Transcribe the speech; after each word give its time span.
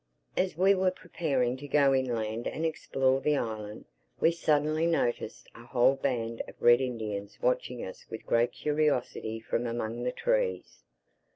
As 0.35 0.57
we 0.57 0.73
were 0.73 0.89
preparing 0.89 1.57
to 1.57 1.67
go 1.67 1.93
inland 1.93 2.47
and 2.47 2.65
explore 2.65 3.21
the 3.21 3.37
island, 3.37 3.85
we 4.19 4.31
suddenly 4.31 4.87
noticed 4.87 5.47
a 5.53 5.63
whole 5.63 5.93
band 5.95 6.41
of 6.47 6.59
Red 6.59 6.81
Indians 6.81 7.37
watching 7.39 7.85
us 7.85 8.07
with 8.09 8.25
great 8.25 8.51
curiosity 8.51 9.39
from 9.39 9.67
among 9.67 10.01
the 10.01 10.11
trees. 10.11 10.81